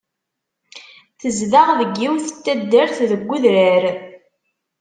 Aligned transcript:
Tezdeɣ 1.19 1.67
deg 1.79 1.91
yiwet 2.01 2.27
n 2.33 2.37
taddart 2.43 2.97
deg 3.11 3.21
udrar. 3.35 3.83